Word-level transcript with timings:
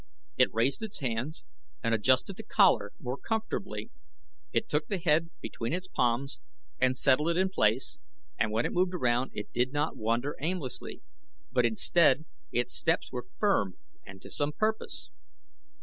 It 0.35 0.51
raised 0.51 0.81
its 0.81 0.99
hands 1.01 1.43
and 1.83 1.93
adjusted 1.93 2.35
the 2.35 2.41
collar 2.41 2.91
more 2.99 3.19
comfortably, 3.19 3.91
it 4.51 4.67
took 4.67 4.87
the 4.87 4.97
head 4.97 5.29
between 5.41 5.73
its 5.73 5.87
palms 5.87 6.39
and 6.79 6.97
settled 6.97 7.29
it 7.29 7.37
in 7.37 7.49
place 7.51 7.99
and 8.39 8.51
when 8.51 8.65
it 8.65 8.73
moved 8.73 8.95
around 8.95 9.29
it 9.35 9.53
did 9.53 9.71
not 9.71 9.95
wander 9.95 10.35
aimlessly, 10.41 11.03
but 11.51 11.67
instead 11.67 12.25
its 12.51 12.73
steps 12.75 13.11
were 13.11 13.27
firm 13.37 13.77
and 14.03 14.23
to 14.23 14.31
some 14.31 14.53
purpose. 14.53 15.11